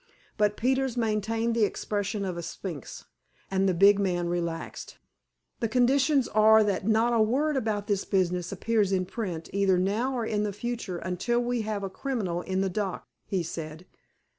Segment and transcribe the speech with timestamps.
[0.35, 3.05] But Peters maintained the expression of a sphinx,
[3.51, 4.97] and the big man relaxed.
[5.59, 10.15] "The conditions are that not a word about this business appears in print, either now
[10.17, 13.85] or in the future until we have a criminal in the dock," he said.